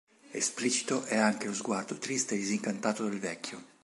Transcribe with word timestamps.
Esplicito 0.31 1.03
è 1.03 1.15
anche 1.15 1.45
lo 1.45 1.53
sguardo 1.53 1.95
triste 1.99 2.33
e 2.33 2.39
disincantato 2.39 3.03
del 3.07 3.19
vecchio. 3.19 3.63